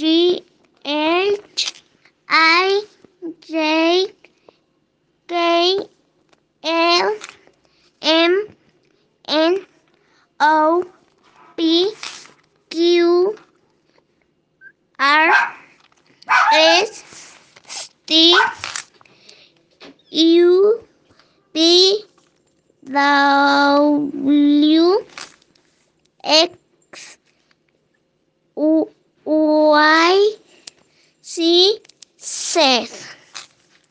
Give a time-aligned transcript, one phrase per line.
[0.00, 0.42] D
[0.82, 1.82] H
[2.26, 2.84] I
[3.42, 4.06] J
[5.28, 5.78] K
[6.64, 7.16] L
[8.00, 8.46] M
[9.28, 9.66] N
[10.40, 10.90] O
[11.54, 11.92] P
[12.70, 13.36] Q
[14.98, 15.32] R
[16.54, 17.38] S
[18.06, 18.38] T
[20.12, 20.80] U
[21.52, 22.04] V
[22.86, 23.44] W
[26.24, 26.59] X
[31.20, 31.82] sí,
[32.16, 32.88] ser.